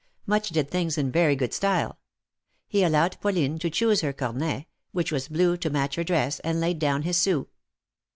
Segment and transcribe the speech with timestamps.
[0.25, 1.99] Much did things in very good style.
[2.67, 6.59] He allowed Pauline to choose her cornet, which was blue to match her dress, and
[6.59, 7.47] laid down his sou.